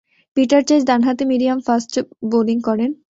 [0.37, 1.93] Peter Chase ডানহাতি medium fast
[2.31, 2.91] bowling করেন।